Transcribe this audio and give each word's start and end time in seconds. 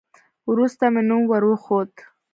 وروسته 0.51 0.83
مې 0.93 1.01
نوم 1.09 1.23
ور 1.27 1.43
وښود. 1.49 1.91